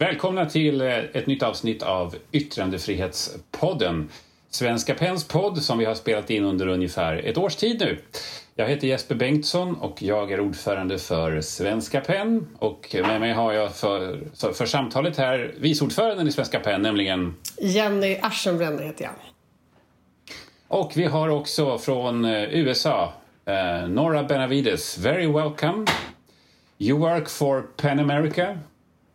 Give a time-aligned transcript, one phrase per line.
[0.00, 4.08] Välkomna till eh, ett nytt avsnitt av Yttrandefrihetspodden.
[4.50, 7.98] Svenska Pens podd som vi har spelat in under ungefär ett års tid nu.
[8.54, 12.46] Jag heter Jesper Bengtsson och jag är ordförande för Svenska PEN.
[12.58, 14.20] Och med mig har jag för,
[14.52, 19.12] för samtalet här vice ordföranden i Svenska PEN, nämligen Jenny Aschenbrenner heter jag.
[20.68, 23.12] Och vi har också från eh, USA
[23.48, 24.98] uh, Nora Benavides.
[24.98, 25.86] Very welcome.
[26.78, 28.58] You work for PEN America.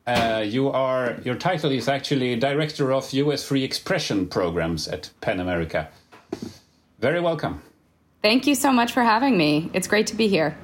[0.08, 3.44] Uh, you are your title is actually director of U.S.
[3.44, 5.90] Free Expression programs at PEN America.
[7.00, 7.62] Very welcome.
[8.22, 9.70] Thank you so much for having me.
[9.74, 10.58] It's great to be here.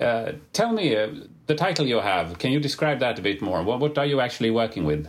[0.00, 1.08] Uh, tell me uh,
[1.46, 2.38] the title you have.
[2.38, 3.62] Can you describe that a bit more?
[3.62, 5.08] What, what are you actually working with?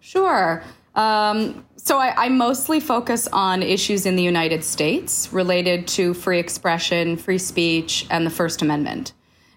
[0.00, 0.62] Sure.
[0.94, 6.38] Um, so I, I, mostly focus on issues in the United States related to free
[6.38, 9.12] expression, free speech, and the First Amendment.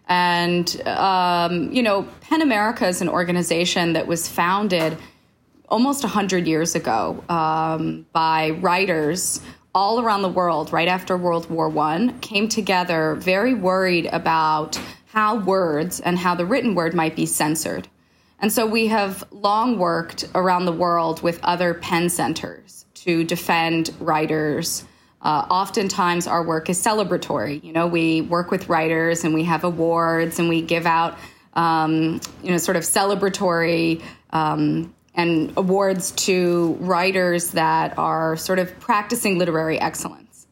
[0.10, 4.98] And, um, you know, PEN America is an organization that was founded
[5.70, 9.40] almost 100 years ago um, by writers
[9.76, 15.38] all around the world right after World War I came together very worried about how
[15.38, 17.88] words and how the written word might be censored.
[18.42, 23.94] And so we have long worked around the world with other pen centers to defend
[24.00, 24.86] writers.
[25.22, 27.64] Uh, oftentimes, our work is celebratory.
[27.64, 31.18] You know, we work with writers and we have awards and we give out,
[31.54, 38.80] um, you know, sort of celebratory um, and awards to writers that are sort of
[38.80, 40.48] practicing literary excellence.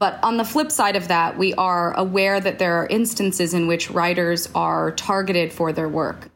[0.00, 3.66] But on the flip side of that, we are aware that there are instances in
[3.66, 6.30] which writers are targeted for their work.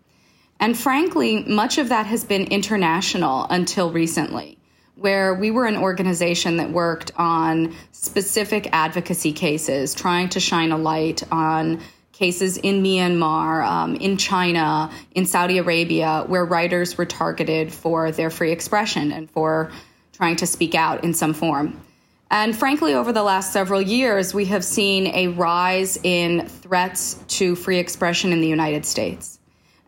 [0.61, 4.59] And frankly, much of that has been international until recently,
[4.97, 10.79] where we were an organization that worked on specific advocacy cases, trying to shine a
[10.79, 11.81] light on
[12.13, 18.31] cases in Myanmar, um, in China, in Saudi Arabia, where writers were targeted for their
[18.31, 19.73] free expression and for
[20.13, 21.81] trying to speak out in some form.
[22.31, 27.55] And frankly, over the last several years, we have seen a rise in threats to
[27.57, 29.39] free expression in the United States.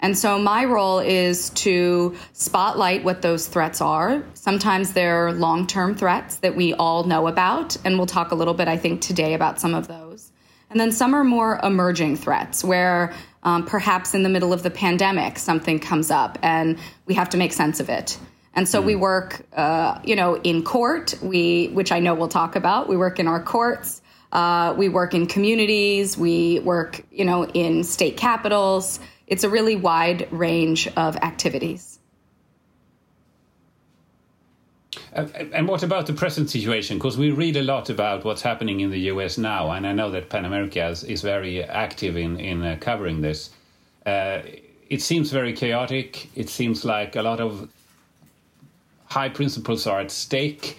[0.01, 4.23] And so my role is to spotlight what those threats are.
[4.35, 8.55] Sometimes they're long term threats that we all know about, and we'll talk a little
[8.55, 10.33] bit, I think, today about some of those.
[10.71, 13.15] And then some are more emerging threats where
[13.45, 17.37] um, perhaps in the middle of the pandemic something comes up and we have to
[17.37, 18.19] make sense of it.
[18.55, 18.87] And so mm.
[18.87, 19.01] we hmm.
[19.01, 22.89] work, uh, you know, in court, we, which I know we'll talk about.
[22.89, 24.03] We work in our courts.
[24.33, 26.19] Uh, we work in communities.
[26.19, 28.99] We work, you know, in state capitals.
[29.27, 31.99] It's a really wide range of activities.
[35.13, 36.99] and what about the present situation?
[36.99, 40.11] Because we read a lot about what's happening in the US now, and I know
[40.11, 43.51] that PEN America is, is very active in, in uh, covering this.
[44.05, 44.43] Uh,
[44.89, 46.29] it seems very chaotic.
[46.35, 47.69] It seems like a lot of
[49.07, 50.79] high principles are at stake.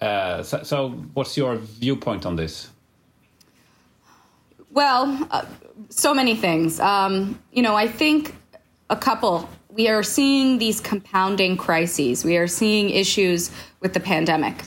[0.00, 2.70] Uh, so, so, what's your viewpoint on this?
[4.70, 5.44] Well, uh,
[5.88, 6.80] so many things.
[6.80, 8.34] Um, you know, I think
[8.90, 12.24] a couple we are seeing these compounding crises.
[12.24, 13.50] We are seeing issues
[13.80, 14.62] with the pandemic.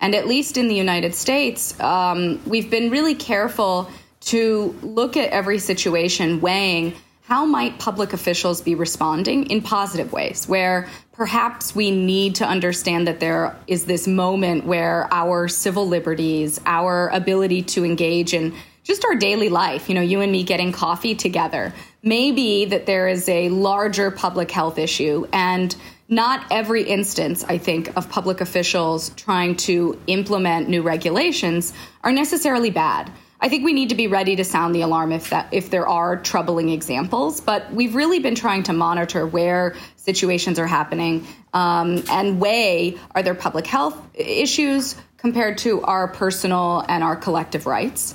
[0.00, 3.90] And at least in the United States, um, we've been really careful
[4.20, 10.48] to look at every situation, weighing how might public officials be responding in positive ways,
[10.48, 16.60] where perhaps we need to understand that there is this moment where our civil liberties,
[16.66, 18.54] our ability to engage in
[18.86, 23.08] just our daily life, you know, you and me getting coffee together, maybe that there
[23.08, 25.74] is a larger public health issue and
[26.08, 31.72] not every instance, I think, of public officials trying to implement new regulations
[32.04, 33.10] are necessarily bad.
[33.40, 35.86] I think we need to be ready to sound the alarm if that if there
[35.86, 37.40] are troubling examples.
[37.40, 43.22] But we've really been trying to monitor where situations are happening um, and weigh are
[43.22, 48.14] there public health issues compared to our personal and our collective rights.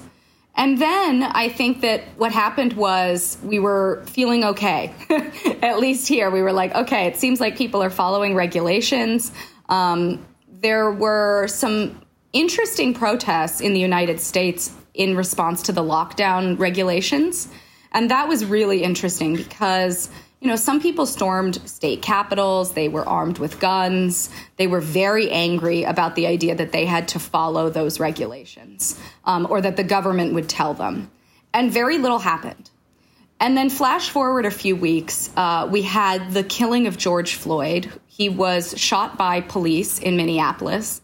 [0.55, 4.93] And then I think that what happened was we were feeling okay.
[5.61, 9.31] At least here, we were like, okay, it seems like people are following regulations.
[9.69, 12.01] Um, there were some
[12.33, 17.47] interesting protests in the United States in response to the lockdown regulations.
[17.93, 20.09] And that was really interesting because
[20.41, 25.29] you know, some people stormed state capitals, they were armed with guns, they were very
[25.29, 29.83] angry about the idea that they had to follow those regulations um, or that the
[29.83, 31.11] government would tell them.
[31.53, 32.71] And very little happened.
[33.39, 37.91] And then, flash forward a few weeks, uh, we had the killing of George Floyd.
[38.07, 41.01] He was shot by police in Minneapolis.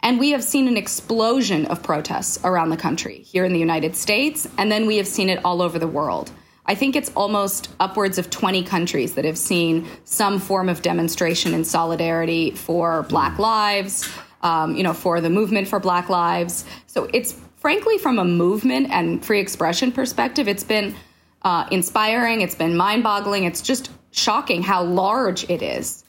[0.00, 3.94] And we have seen an explosion of protests around the country, here in the United
[3.94, 6.32] States, and then we have seen it all over the world.
[6.64, 11.54] I think it's almost upwards of 20 countries that have seen some form of demonstration
[11.54, 14.08] in solidarity for Black lives,
[14.42, 16.64] um, you know, for the movement for Black lives.
[16.86, 20.94] So it's frankly, from a movement and free expression perspective, it's been
[21.42, 22.40] uh, inspiring.
[22.40, 23.44] It's been mind boggling.
[23.44, 26.04] It's just shocking how large it is.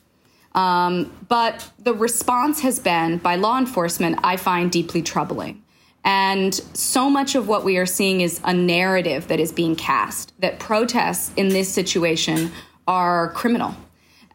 [0.54, 5.63] Um, but the response has been by law enforcement, I find deeply troubling.
[6.04, 10.34] And so much of what we are seeing is a narrative that is being cast
[10.40, 12.52] that protests in this situation
[12.88, 13.76] are criminal.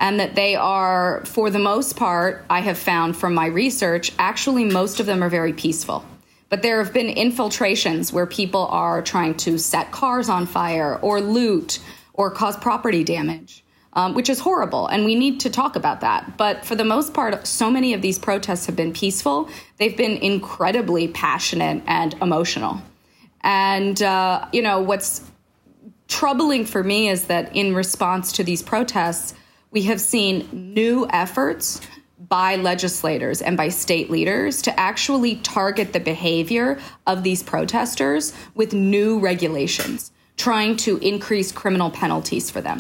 [0.01, 4.65] And that they are, for the most part, I have found from my research, actually,
[4.65, 6.05] most of them are very peaceful.
[6.49, 11.21] But there have been infiltrations where people are trying to set cars on fire or
[11.21, 11.81] loot
[12.15, 13.65] or cause property damage,
[13.99, 14.87] um, which is horrible.
[14.87, 16.37] And we need to talk about that.
[16.37, 19.49] But for the most part, so many of these protests have been peaceful.
[19.79, 22.81] They've been incredibly passionate and emotional.
[23.41, 25.29] And, uh, you know, what's
[26.07, 29.35] troubling for me is that in response to these protests,
[29.73, 31.81] we have seen new efforts
[32.29, 36.79] by legislators and by state leaders to actually target the behavior
[37.09, 42.79] of these protesters with new regulations, trying to increase criminal penalties for them,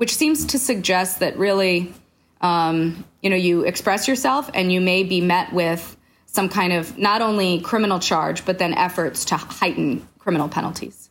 [0.00, 1.92] which seems to suggest that really,
[2.40, 5.94] um, you know, you express yourself and you may be met with
[6.24, 11.10] some kind of not only criminal charge, but then efforts to heighten criminal penalties.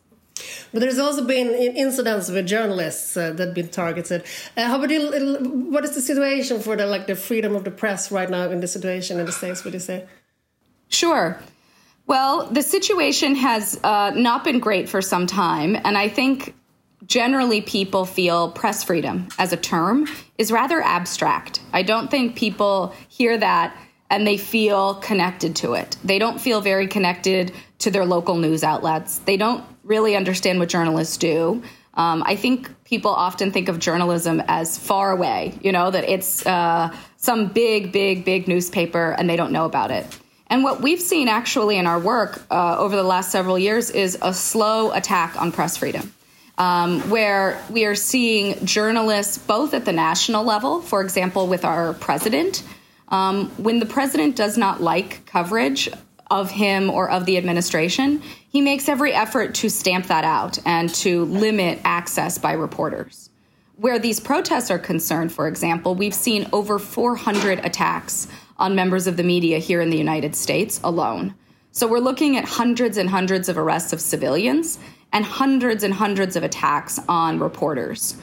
[0.72, 4.24] But there's also been incidents with journalists uh, that have been targeted.
[4.56, 5.38] Uh, how would you,
[5.70, 8.58] what is the situation for the like the freedom of the press right now in
[8.58, 9.62] the situation in the states?
[9.62, 10.08] Would you say?
[10.88, 11.38] Sure.
[12.08, 16.56] Well, the situation has uh, not been great for some time, and I think
[17.06, 20.06] generally people feel press freedom as a term
[20.38, 21.60] is rather abstract.
[21.72, 23.76] I don't think people hear that
[24.10, 25.96] and they feel connected to it.
[26.04, 29.18] They don't feel very connected to their local news outlets.
[29.18, 31.62] They don't really understand what journalists do.
[31.94, 36.44] Um, I think people often think of journalism as far away, you know, that it's
[36.46, 40.06] uh, some big, big, big newspaper and they don't know about it.
[40.46, 44.18] And what we've seen actually in our work uh, over the last several years is
[44.20, 46.12] a slow attack on press freedom.
[46.60, 51.94] Um, where we are seeing journalists both at the national level, for example, with our
[51.94, 52.62] president.
[53.08, 55.88] Um, when the president does not like coverage
[56.30, 58.20] of him or of the administration,
[58.50, 63.30] he makes every effort to stamp that out and to limit access by reporters.
[63.76, 68.28] Where these protests are concerned, for example, we've seen over 400 attacks
[68.58, 71.34] on members of the media here in the United States alone.
[71.72, 74.78] So we're looking at hundreds and hundreds of arrests of civilians
[75.12, 78.16] and hundreds and hundreds of attacks on reporters.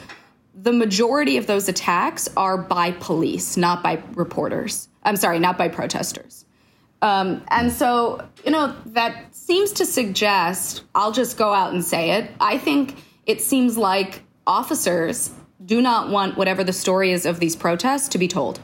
[0.54, 4.88] The majority of those attacks are by police, not by reporters.
[5.02, 6.44] I'm sorry, not by protesters.
[7.00, 12.12] Um, and so, you know, that seems to suggest, I'll just go out and say
[12.12, 12.30] it.
[12.40, 15.30] I think it seems like officers
[15.64, 18.60] do not want whatever the story is of these protests to be told.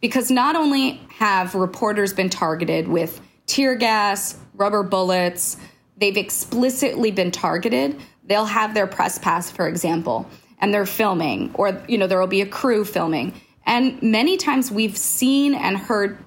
[0.00, 5.56] Because not only have reporters been targeted with tear gas, rubber bullets,
[5.96, 8.00] they've explicitly been targeted.
[8.24, 10.28] They'll have their press pass, for example,
[10.58, 13.32] and they're filming, or, you know, there will be a crew filming.
[13.64, 16.18] And many times we've seen and heard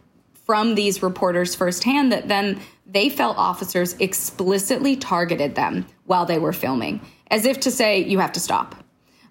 [0.46, 6.54] from these reporters firsthand that then they felt officers explicitly targeted them while they were
[6.54, 8.76] filming, as if to say, you have to stop.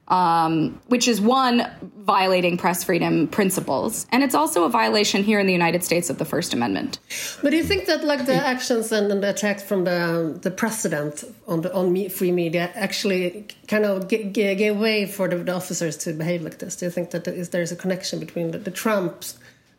[0.08, 5.46] Um, which is one violating press freedom principles, and it's also a violation here in
[5.46, 6.98] the United States of the First Amendment.
[7.42, 11.24] But do you think that, like the actions and, the attacks from the the president
[11.46, 16.14] on the on free media, actually kind of gave way for the, the, officers to
[16.14, 16.76] behave like this?
[16.76, 19.38] Do you think that there is, there's a connection between the, the Trump's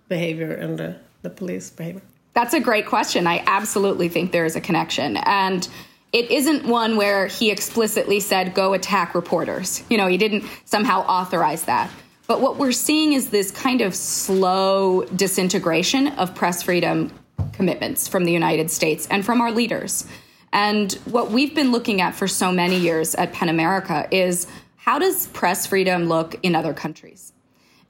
[0.10, 2.04] behavior and the the police behavior?
[2.34, 3.28] That's a great question.
[3.28, 5.18] I absolutely think there is a connection.
[5.18, 5.68] And
[6.12, 9.84] it isn't one where he explicitly said, go attack reporters.
[9.90, 11.92] You know, he didn't somehow authorize that.
[12.28, 17.12] But what we're seeing is this kind of slow disintegration of press freedom
[17.54, 20.08] commitments from the United States and from our leaders.
[20.52, 24.48] And what we've been looking at for so many years at PEN America is
[24.78, 27.34] how does press freedom look in other countries?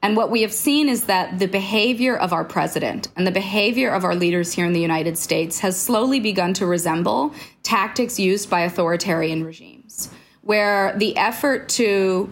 [0.02, 3.90] And what we have seen is that the behavior of our president and the behavior
[3.90, 8.50] of our leaders here in the United States has slowly begun to resemble tactics used
[8.50, 10.10] by authoritarian regimes,
[10.42, 12.32] where the effort to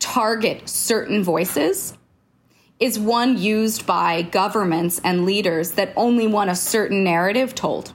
[0.00, 1.96] target certain voices
[2.80, 7.92] is one used by governments and leaders that only want a certain narrative told.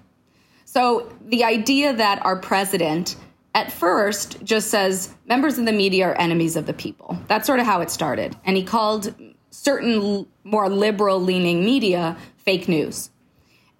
[0.63, 3.17] So the idea that our president
[3.57, 7.17] at first just says members of the media are enemies of the people.
[7.27, 8.35] That's sort of how it started.
[8.45, 9.15] And he called
[9.49, 13.09] certain more liberal leaning media fake news.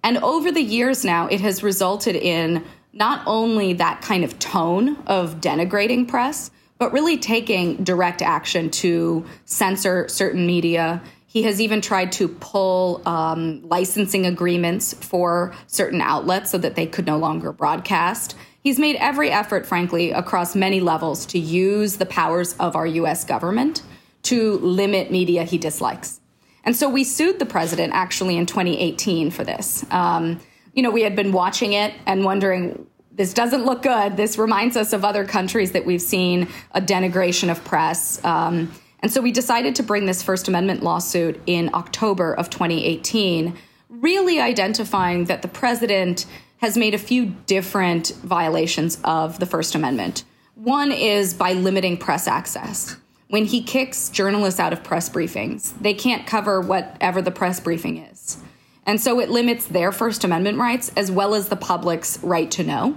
[0.02, 4.96] And over the years now, it has resulted in not only that kind of tone
[5.06, 11.00] of denigrating press, but really taking direct action to censor certain media.
[11.28, 16.86] He has even tried to pull um, licensing agreements for certain outlets so that they
[16.86, 18.34] could no longer broadcast.
[18.62, 23.24] He's made every effort, frankly, across many levels to use the powers of our US
[23.24, 23.82] government
[24.22, 26.20] to limit media he dislikes.
[26.64, 29.84] And so we sued the president actually in 2018 for this.
[29.90, 30.40] Um,
[30.74, 34.16] you know, we had been watching it and wondering, this doesn't look good.
[34.16, 38.22] This reminds us of other countries that we've seen a denigration of press.
[38.24, 43.56] Um, and so we decided to bring this First Amendment lawsuit in October of 2018,
[43.88, 46.26] really identifying that the president
[46.58, 50.24] has made a few different violations of the First Amendment.
[50.54, 52.96] One is by limiting press access.
[53.28, 57.98] When he kicks journalists out of press briefings, they can't cover whatever the press briefing
[57.98, 58.38] is.
[58.86, 62.64] And so it limits their First Amendment rights as well as the public's right to
[62.64, 62.96] know.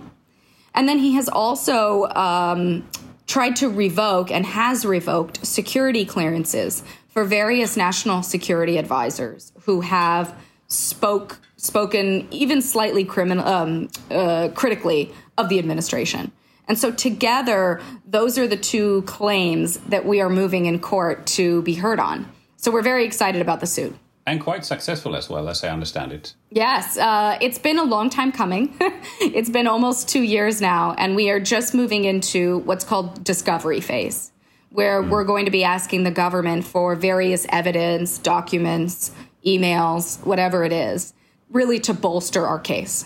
[0.74, 2.88] And then he has also um,
[3.28, 10.34] tried to revoke and has revoked security clearances for various national security advisors who have
[10.68, 16.32] spoke spoken even slightly criminal um, uh, critically of the administration.
[16.68, 21.62] And so together, those are the two claims that we are moving in court to
[21.62, 22.32] be heard on.
[22.58, 23.96] So we're very excited about the suit.
[24.26, 26.34] And quite successful as well, as I understand it.
[26.50, 28.76] Yes, uh, it's been a long time coming.
[29.20, 33.82] it's been almost two years now, and we are just moving into what's called discovery
[33.82, 34.32] phase,
[34.70, 35.10] where mm.
[35.10, 39.12] we're going to be asking the government for various evidence, documents,
[39.46, 41.14] emails, whatever it is,
[41.52, 43.06] really to bolster our case.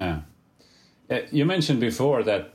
[0.00, 0.20] Yeah.
[1.10, 2.54] Uh, you mentioned before that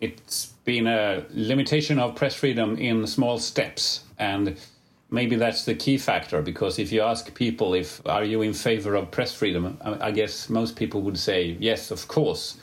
[0.00, 4.56] it's been a limitation of press freedom in small steps and
[5.10, 8.94] maybe that's the key factor because if you ask people if are you in favor
[8.94, 12.56] of press freedom i guess most people would say yes of course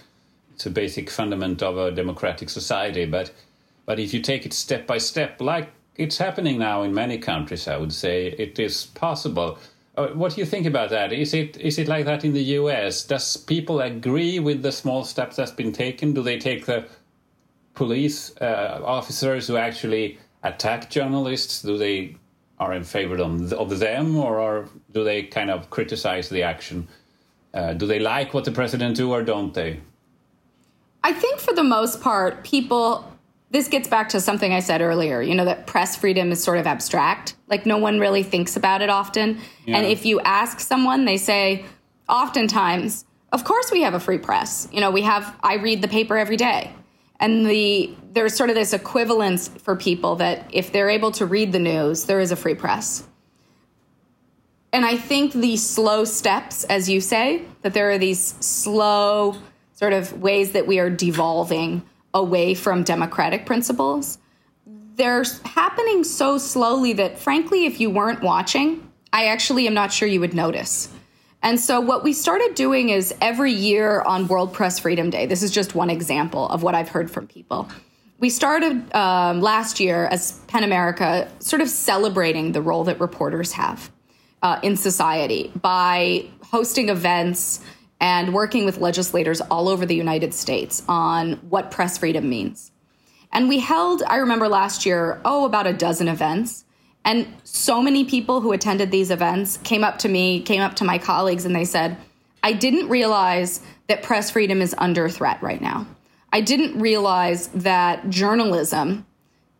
[0.53, 3.31] it's a basic fundament of a democratic society but
[3.85, 7.67] but if you take it step by step like it's happening now in many countries
[7.67, 9.57] i would say it is possible
[10.07, 13.03] what do you think about that is it is it like that in the us
[13.05, 16.85] does people agree with the small steps that's been taken do they take the
[17.79, 21.61] police uh, officers who actually attack journalists?
[21.61, 22.17] Do they
[22.59, 26.87] are in favor of them, or are, do they kind of criticize the action?
[27.53, 29.79] Uh, do they like what the president do, or don't they?
[31.03, 33.08] I think for the most part, people.
[33.51, 35.21] This gets back to something I said earlier.
[35.21, 37.35] You know that press freedom is sort of abstract.
[37.47, 39.39] Like no one really thinks about it often.
[39.65, 39.77] Yeah.
[39.77, 41.65] And if you ask someone, they say,
[42.07, 44.67] oftentimes, of course we have a free press.
[44.71, 45.35] You know, we have.
[45.41, 46.73] I read the paper every day
[47.19, 51.51] and the there's sort of this equivalence for people that if they're able to read
[51.51, 53.05] the news, there is a free press.
[54.71, 59.35] And I think the slow steps, as you say, that there are these slow
[59.73, 64.17] sort of ways that we are devolving away from democratic principles.
[64.95, 70.07] They're happening so slowly that, frankly, if you weren't watching, I actually am not sure
[70.07, 70.89] you would notice.
[71.41, 75.41] And so, what we started doing is every year on World Press Freedom Day, this
[75.41, 77.69] is just one example of what I've heard from people.
[78.19, 83.53] We started um, last year as PEN America sort of celebrating the role that reporters
[83.53, 83.89] have
[84.41, 87.61] uh, in society by hosting events
[87.99, 92.71] and working with legislators all over the United States on what press freedom means.
[93.31, 96.65] And we held, I remember last year, oh, about a dozen events.
[97.05, 100.83] And so many people who attended these events came up to me, came up to
[100.83, 101.97] my colleagues, and they said,
[102.41, 105.87] I didn't realize that press freedom is under threat right now.
[106.31, 109.05] I didn't realize that journalism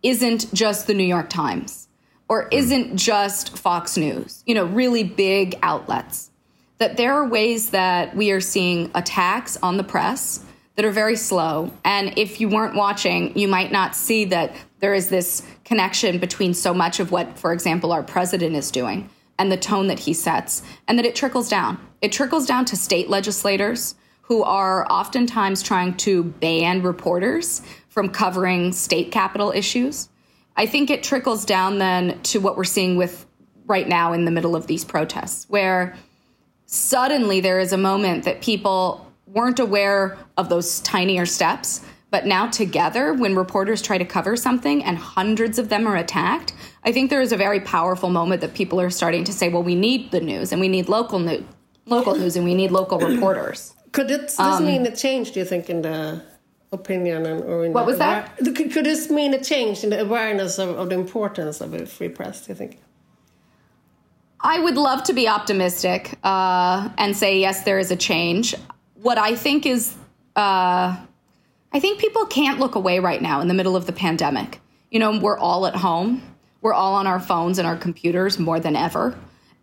[0.04, 1.88] isn't just the New York Times
[2.28, 2.50] or hmm.
[2.52, 6.32] isn't just Fox News, you know, really big outlets.
[6.80, 10.44] That there are ways that we are seeing attacks on the press
[10.76, 11.72] that are very slow.
[11.84, 16.54] And if you weren't watching, you might not see that there is this connection between
[16.54, 20.14] so much of what, for example, our president is doing and the tone that he
[20.14, 21.80] sets, and that it trickles down.
[22.02, 28.74] It trickles down to state legislators who are oftentimes trying to ban reporters from covering
[28.74, 30.10] state capital issues.
[30.58, 33.26] I think it trickles down then to what we're seeing with
[33.66, 35.96] right now in the middle of these protests, where
[36.72, 41.82] suddenly there is a moment that people weren't aware of those tinier steps.
[42.12, 46.54] But now, together, when reporters try to cover something and hundreds of them are attacked,
[46.84, 49.64] I think there is a very powerful moment that people are starting to say, well,
[49.64, 51.44] we need the news and we need local news,
[51.86, 53.76] local news and we need local reporters.
[53.92, 56.24] Could it, this um, mean a change, do you think, in the
[56.72, 58.38] opinion and or in what was that?
[58.38, 61.86] Could, could, this mean a change in the awareness of, of the importance of a
[61.86, 62.80] free press, do you think?
[64.42, 68.56] I would love to be optimistic uh, and say, yes, there is a change
[69.02, 69.96] what I think is
[70.36, 70.96] uh,
[71.72, 74.60] I think people can't look away right now in the middle of the pandemic.
[74.90, 76.22] You know, we're all at home,
[76.62, 79.18] we're all on our phones and our computers more than ever.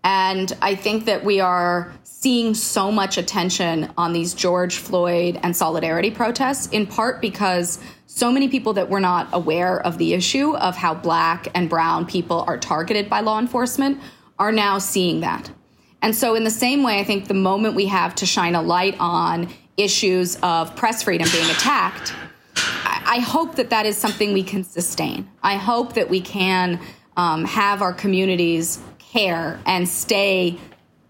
[0.05, 5.57] And I think that we are seeing so much attention on these George Floyd and
[5.57, 10.57] solidarity protests, in part because so many people that were not aware of the issue
[10.57, 14.01] of how black and brown people are targeted by law enforcement
[14.39, 15.51] are now seeing that.
[16.03, 18.63] And so, in the same way, I think the moment we have to shine a
[18.63, 22.15] light on issues of press freedom being attacked,
[22.57, 25.29] I, hope that that is something we can sustain.
[25.43, 26.81] I hope that we can
[27.17, 30.59] um, have our communities care and stay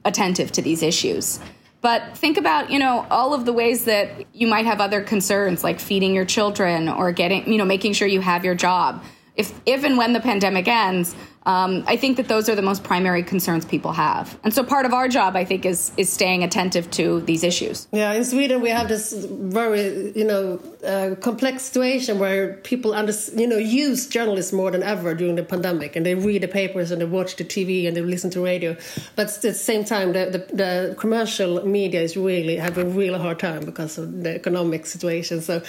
[0.05, 1.41] attentive to these issues.
[1.81, 5.63] But think about, you know, all of the ways that you might have other concerns
[5.63, 9.05] like feeding your children or getting, you know, making sure you have your job.
[9.37, 11.15] If if and when the pandemic ends,
[11.47, 14.85] um, I think that those are the most primary concerns people have, and so part
[14.85, 17.87] of our job, I think, is is staying attentive to these issues.
[17.93, 23.13] Yeah, in Sweden we have this very you know uh, complex situation where people under,
[23.37, 26.91] you know use journalists more than ever during the pandemic, and they read the papers
[26.91, 28.77] and they watch the TV and they listen to radio,
[29.15, 33.21] but at the same time the, the, the commercial media is really having a really
[33.21, 35.41] hard time because of the economic situation.
[35.41, 35.63] So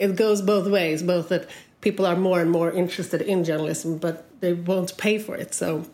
[0.00, 1.48] it goes both ways, both that
[1.88, 5.54] people are more and more interested in journalism, but they won't pay for it.
[5.54, 5.86] So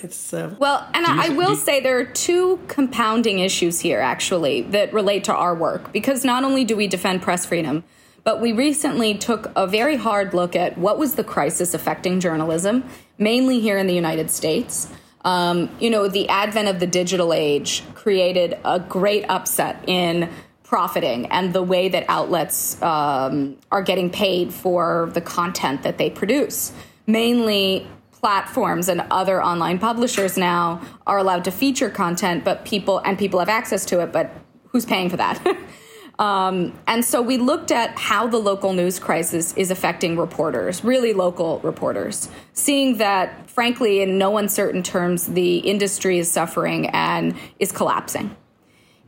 [0.00, 4.62] it's uh, well, and I, I will say there are two compounding issues here actually
[4.76, 7.82] that relate to our work because not only do we defend press freedom,
[8.22, 12.84] but we recently took a very hard look at what was the crisis affecting journalism,
[13.18, 14.88] mainly here in the United States.
[15.24, 20.30] Um, you know, the advent of the digital age created a great upset in
[20.68, 26.10] profiting and the way that outlets um, are getting paid for the content that they
[26.10, 26.72] produce.
[27.06, 33.18] Mainly, platforms and other online publishers now are allowed to feature content, but people and
[33.18, 34.30] people have access to it, but
[34.66, 35.56] who's paying for that?
[36.18, 41.14] um, and so we looked at how the local news crisis is affecting reporters, really
[41.14, 47.72] local reporters, seeing that, frankly, in no uncertain terms, the industry is suffering and is
[47.72, 48.36] collapsing.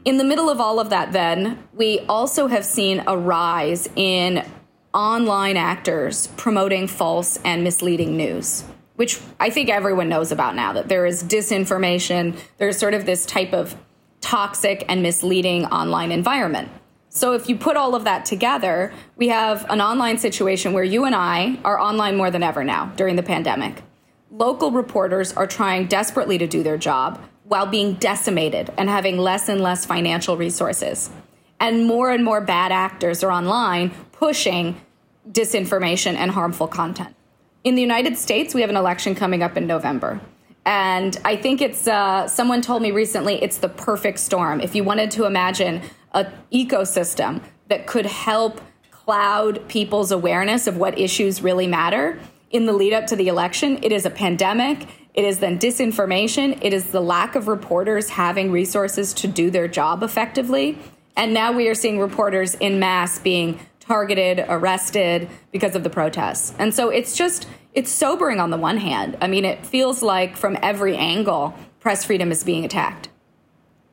[0.02, 4.46] In the middle of all of that, then, we also have seen a rise in
[4.94, 8.64] online actors promoting false and misleading news,
[8.96, 13.26] which I think everyone knows about now that there is disinformation, there's sort of this
[13.26, 13.76] type of
[14.22, 16.70] toxic and misleading online environment.
[17.10, 21.04] So, if you put all of that together, we have an online situation where you
[21.04, 23.82] and I are online more than ever now during the pandemic.
[24.30, 29.48] Local reporters are trying desperately to do their job while being decimated and having less
[29.48, 31.10] and less financial resources.
[31.58, 34.80] And more and more bad actors are online pushing
[35.28, 37.16] disinformation and harmful content.
[37.64, 40.20] In the United States, we have an election coming up in November.
[40.64, 44.60] And I think it's, uh, someone told me recently, it's the perfect storm.
[44.60, 45.82] If you wanted to imagine
[46.12, 48.60] an ecosystem that could help
[48.92, 52.20] cloud people's awareness of what issues really matter
[52.52, 56.58] in the lead up to the election, it is a pandemic, it is then disinformation.
[56.62, 60.78] It is the lack of reporters having resources to do their job effectively.
[61.16, 66.54] And now we are seeing reporters in mass being targeted, arrested because of the protests.
[66.58, 69.18] And so it's just, it's sobering on the one hand.
[69.20, 73.08] I mean, it feels like from every angle, press freedom is being attacked.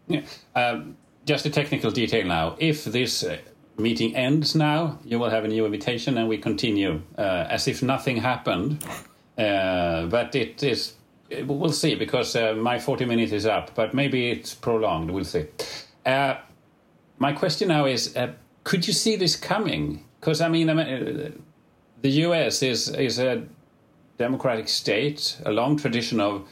[0.07, 0.21] Yeah.
[0.55, 2.55] Um, just a technical detail now.
[2.59, 3.37] If this uh,
[3.77, 7.81] meeting ends now, you will have a new invitation and we continue uh, as if
[7.81, 8.83] nothing happened.
[9.37, 10.93] Uh, but it is
[11.45, 15.11] we'll see because uh, my 40 minutes is up, but maybe it's prolonged.
[15.11, 15.45] We'll see.
[16.05, 16.35] Uh,
[17.19, 20.03] my question now is uh, could you see this coming?
[20.19, 21.31] Because, I mean, uh,
[22.01, 23.43] the US is, is a
[24.17, 26.47] democratic state, a long tradition of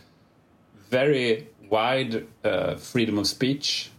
[0.90, 3.90] very wide uh, freedom of speech,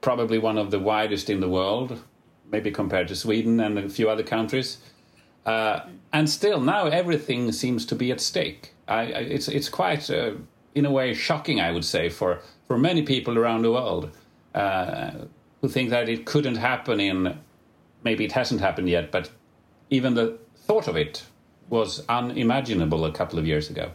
[0.00, 2.02] probably one of the widest in the world,
[2.50, 4.78] maybe compared to Sweden and a few other countries.
[5.46, 5.80] Uh,
[6.12, 8.74] and still, now everything seems to be at stake.
[8.88, 10.32] I, it's it's quite uh,
[10.74, 14.10] in a way shocking, I would say, for for many people around the world
[14.54, 15.12] uh,
[15.60, 17.38] who think that it couldn't happen in
[18.02, 19.30] maybe it hasn't happened yet, but
[19.90, 21.24] even the thought of it
[21.68, 23.92] was unimaginable a couple of years ago.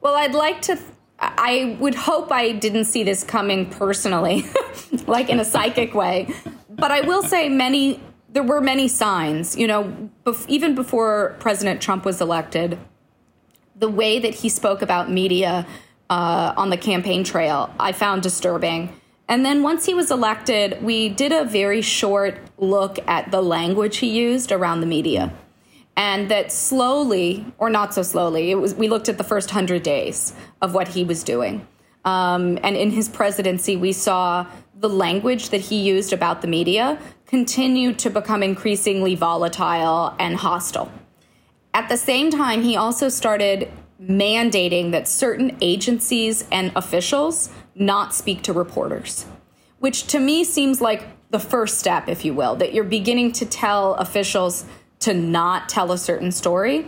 [0.00, 0.78] Well, I'd like to.
[1.18, 4.46] I would hope I didn't see this coming personally,
[5.06, 6.34] like in a psychic way.
[6.70, 8.00] But I will say many
[8.32, 9.56] there were many signs.
[9.56, 12.78] You know, bef- even before President Trump was elected,
[13.76, 15.66] the way that he spoke about media
[16.08, 18.94] uh, on the campaign trail, I found disturbing.
[19.28, 23.98] And then once he was elected, we did a very short look at the language
[23.98, 25.32] he used around the media.
[25.96, 29.82] And that slowly, or not so slowly, it was, we looked at the first 100
[29.82, 31.66] days of what he was doing.
[32.04, 36.98] Um, and in his presidency, we saw the language that he used about the media
[37.30, 40.90] continued to become increasingly volatile and hostile.
[41.72, 43.70] At the same time, he also started
[44.02, 49.26] mandating that certain agencies and officials not speak to reporters,
[49.78, 53.46] which to me seems like the first step, if you will, that you're beginning to
[53.46, 54.64] tell officials
[54.98, 56.84] to not tell a certain story.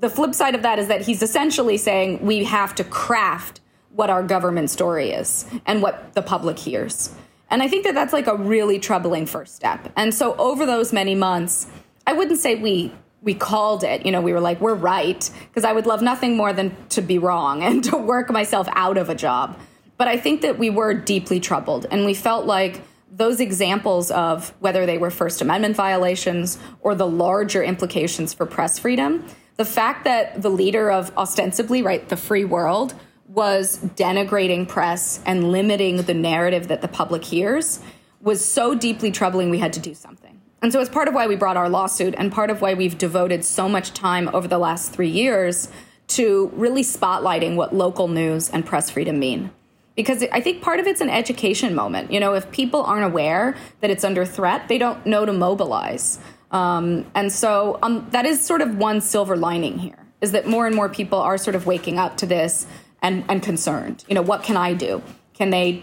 [0.00, 3.60] The flip side of that is that he's essentially saying we have to craft
[3.92, 7.14] what our government story is and what the public hears.
[7.50, 9.92] And I think that that's like a really troubling first step.
[9.96, 11.66] And so over those many months,
[12.06, 15.64] I wouldn't say we we called it, you know, we were like we're right because
[15.64, 19.08] I would love nothing more than to be wrong and to work myself out of
[19.08, 19.58] a job.
[19.96, 22.82] But I think that we were deeply troubled and we felt like
[23.12, 28.78] those examples of whether they were First Amendment violations or the larger implications for press
[28.78, 32.94] freedom, the fact that the leader of ostensibly, right, the free world
[33.34, 37.80] was denigrating press and limiting the narrative that the public hears
[38.20, 40.40] was so deeply troubling we had to do something.
[40.62, 42.98] And so it's part of why we brought our lawsuit and part of why we've
[42.98, 45.68] devoted so much time over the last three years
[46.08, 49.50] to really spotlighting what local news and press freedom mean
[49.96, 52.10] because I think part of it's an education moment.
[52.10, 56.18] You know, if people aren't aware that it's under threat, they don't know to mobilize.
[56.50, 60.66] Um, and so um, that is sort of one silver lining here is that more
[60.66, 62.66] and more people are sort of waking up to this
[63.02, 64.04] and, and concerned.
[64.08, 65.02] You know, what can I do?
[65.34, 65.82] Can they,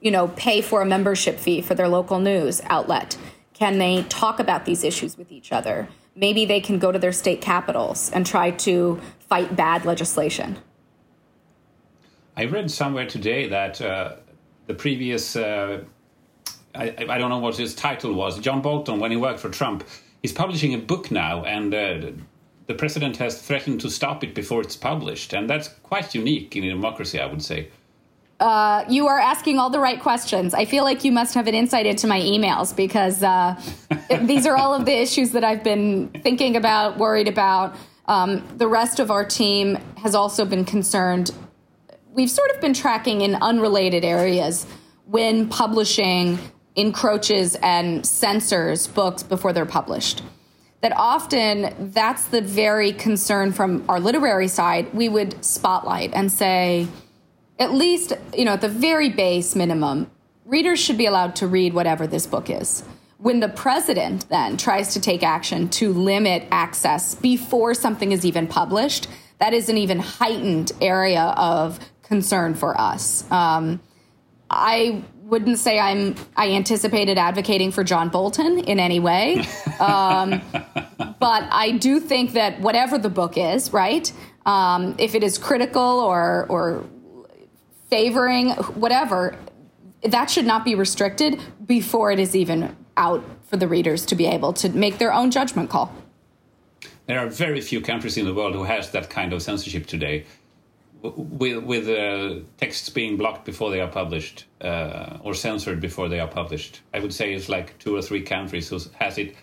[0.00, 3.16] you know, pay for a membership fee for their local news outlet?
[3.54, 5.88] Can they talk about these issues with each other?
[6.14, 10.58] Maybe they can go to their state capitals and try to fight bad legislation.
[12.36, 14.16] I read somewhere today that uh,
[14.68, 15.82] the previous, uh,
[16.74, 19.82] I, I, don't know what his title was, John Bolton, when he worked for Trump,
[20.22, 22.12] he's publishing a book now, and uh,
[22.68, 25.32] the president has threatened to stop it before it's published.
[25.32, 27.68] And that's quite unique in a democracy, I would say.
[28.38, 30.54] Uh, you are asking all the right questions.
[30.54, 33.60] I feel like you must have an insight into my emails because uh,
[34.22, 37.74] these are all of the issues that I've been thinking about, worried about.
[38.06, 41.32] Um, the rest of our team has also been concerned
[42.18, 44.66] we've sort of been tracking in unrelated areas
[45.06, 46.36] when publishing
[46.74, 50.22] encroaches and censors books before they're published.
[50.80, 54.94] That often that's the very concern from our literary side.
[54.94, 56.86] We would spotlight and say,
[57.58, 60.08] at least, you know, at the very base minimum,
[60.44, 62.84] readers should be allowed to read whatever this book is.
[63.18, 68.46] When the president then tries to take action to limit access before something is even
[68.46, 69.08] published,
[69.40, 73.28] that is an even heightened area of concern for us.
[73.32, 73.80] Um,
[74.48, 79.46] I wouldn't say I'm I anticipated advocating for John Bolton in any way,
[79.80, 80.40] um,
[81.20, 84.10] but I do think that whatever the book is, right?
[84.46, 86.84] Um, if it is critical or or
[87.90, 88.50] favoring
[88.84, 89.36] whatever,
[90.02, 94.26] that should not be restricted before it is even out for the readers to be
[94.26, 95.92] able to make their own judgment call.
[97.06, 100.24] There are very few countries in the world who has that kind of censorship today
[101.02, 106.20] with with uh, texts being blocked before they are published uh, or censored before they
[106.20, 106.80] are published.
[106.92, 109.36] I would say it's like two or three countries who has it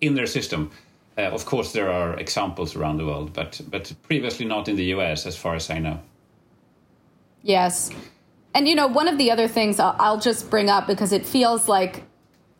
[0.00, 0.70] in their system.
[1.16, 4.84] Uh, of course, there are examples around the world, but but previously not in the
[4.96, 5.26] U.S.
[5.26, 6.00] as far as I know.
[7.42, 7.90] Yes,
[8.54, 11.24] and you know one of the other things I'll, I'll just bring up because it
[11.24, 12.04] feels like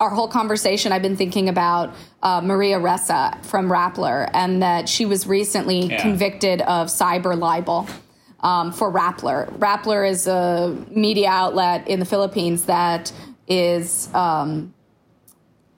[0.00, 5.06] our whole conversation, I've been thinking about uh, Maria Ressa from Rappler, and that she
[5.06, 6.00] was recently yeah.
[6.00, 7.88] convicted of cyber libel
[8.40, 9.50] um, for Rappler.
[9.58, 13.12] Rappler is a media outlet in the Philippines that
[13.46, 14.74] is um,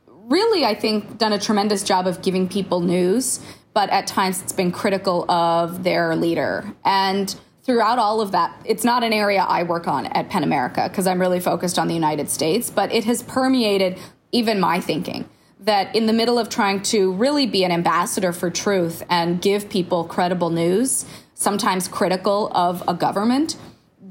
[0.06, 3.40] really, I think, done a tremendous job of giving people news,
[3.72, 6.72] but at times it's been critical of their leader.
[6.84, 10.88] And throughout all of that, it's not an area I work on at PEN America
[10.88, 13.98] because I'm really focused on the United States, but it has permeated
[14.32, 15.28] even my thinking
[15.60, 19.68] that in the middle of trying to really be an ambassador for truth and give
[19.68, 21.04] people credible news,
[21.40, 23.56] sometimes critical of a government,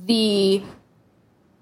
[0.05, 0.63] the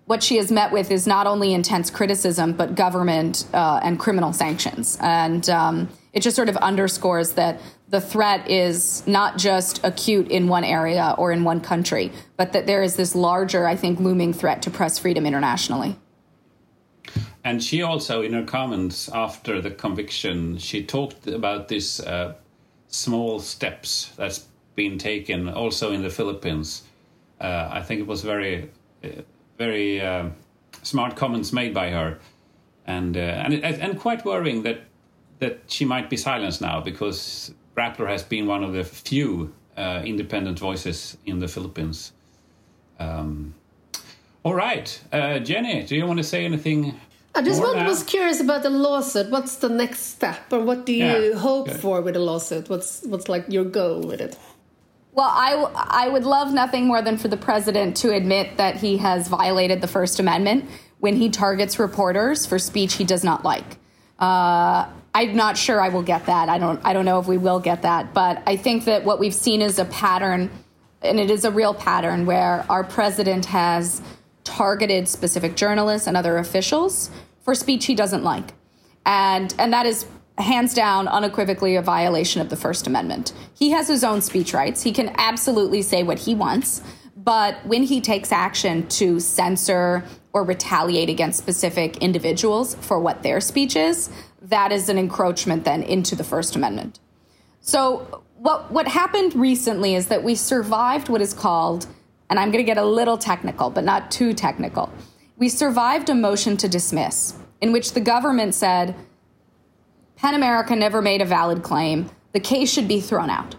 [0.06, 4.32] what she has met with is not only intense criticism, but government uh, and criminal
[4.32, 4.97] sanctions.
[5.01, 10.47] And um, it just sort of underscores that the threat is not just acute in
[10.47, 14.32] one area or in one country, but that there is this larger, I think, looming
[14.32, 15.97] threat to press freedom internationally.
[17.43, 22.36] And she also, in her comments after the conviction, she talked about these uh,
[22.88, 24.46] small steps that's
[24.77, 26.83] been taken also in the Philippines.
[27.41, 28.69] Uh, I think it was very,
[29.03, 29.07] uh,
[29.57, 30.29] very uh,
[30.83, 32.19] smart comments made by her,
[32.85, 34.79] and uh, and and quite worrying that
[35.39, 40.01] that she might be silenced now because Rappler has been one of the few uh,
[40.05, 42.13] independent voices in the Philippines.
[42.99, 43.53] Um,
[44.43, 46.93] all right, uh, Jenny, do you want to say anything
[47.35, 49.29] I just was curious about the lawsuit.
[49.29, 51.79] What's the next step, or what do you yeah, hope good.
[51.79, 52.67] for with a lawsuit?
[52.67, 54.35] What's what's like your goal with it?
[55.17, 58.97] Well, I, I would love nothing more than for the president to admit that he
[58.97, 63.80] has violated the First Amendment when he targets reporters for speech he does not like.
[64.19, 66.49] Uh, I'm not sure I will get that.
[66.49, 66.80] I don't.
[66.86, 68.13] I don't know if we will get that.
[68.13, 70.51] But I think that what we've seen is a pattern,
[71.01, 74.03] and it is a real pattern where our president has
[74.43, 77.10] targeted specific journalists and other officials
[77.41, 78.53] for speech he doesn't like,
[79.03, 80.06] and and that is
[80.38, 83.34] hands down, unequivocally a violation of the First Amendment.
[83.54, 84.84] He has his own speech rights.
[84.84, 86.82] He can absolutely say what he wants.
[87.15, 93.41] But when he takes action to censor or retaliate against specific individuals for what their
[93.41, 94.10] speech is,
[94.41, 97.00] that is an encroachment then into the First Amendment.
[97.60, 101.88] So, what, what happened recently is that we survived what is called,
[102.30, 104.93] and I'm going to get a little technical, but not too technical.
[105.38, 108.95] We survived a motion to dismiss in which the government said,
[110.17, 112.10] PEN America never made a valid claim.
[112.34, 113.56] The case should be thrown out.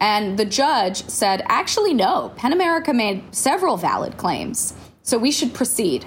[0.00, 5.54] And the judge said, actually, no, PEN America made several valid claims, so we should
[5.54, 6.04] proceed.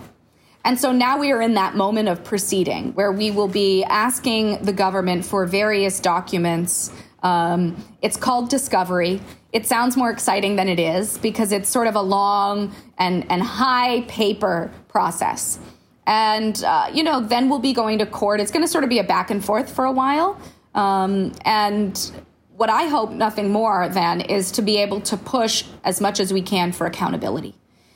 [0.65, 4.63] And so now we are in that moment of proceeding where we will be asking
[4.63, 6.91] the government for various documents.
[7.21, 9.21] Um, it's called discovery.
[9.53, 13.43] It sounds more exciting than it is because it's sort of a long and, and
[13.43, 15.59] high paper process.
[16.07, 18.39] And, uh, you know, then we'll be going to court.
[18.39, 20.39] It's going to sort of be a back and forth for a while.
[20.75, 22.11] Um, and
[22.55, 26.31] what I hope nothing more than is to be able to push as much as
[26.31, 27.55] we can for accountability.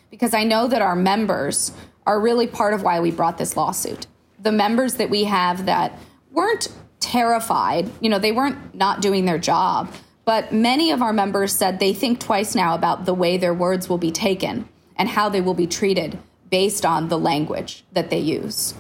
[0.10, 1.72] Because I know that our members
[2.06, 4.08] are really part of why we brought this lawsuit.
[4.40, 5.98] The members that we have that
[6.32, 6.70] weren't
[7.00, 9.94] terrified, you know, they weren't not doing their job,
[10.26, 13.88] but many of our members said they think twice now about the way their words
[13.88, 16.18] will be taken and how they will be treated
[16.50, 18.74] based on the language that they use.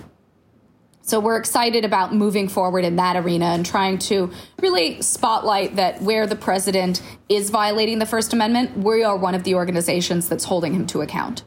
[1.09, 6.03] So we're excited about moving forward in that arena and trying to really spotlight that
[6.03, 10.43] where the president is violating the First Amendment, we are one of the organizations that's
[10.43, 11.43] holding him to account.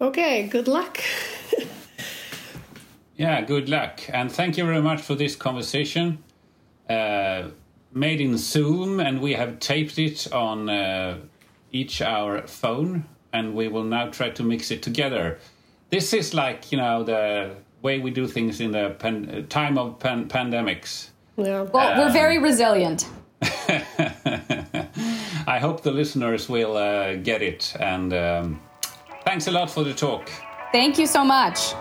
[0.00, 0.98] Okay, good luck.
[3.16, 4.00] yeah, good luck.
[4.08, 6.24] And thank you very much for this conversation.
[6.88, 7.50] Uh,
[7.92, 11.18] made in Zoom, and we have taped it on uh,
[11.70, 15.38] each our phone and we will now try to mix it together.
[15.90, 19.98] This is like you know the way we do things in the pan- time of
[19.98, 21.08] pan- pandemics.
[21.36, 21.62] Yeah.
[21.62, 23.08] Well, um, we're very resilient.
[25.46, 28.60] I hope the listeners will uh, get it, and um,
[29.24, 30.30] thanks a lot for the talk.
[30.72, 31.74] Thank you so much.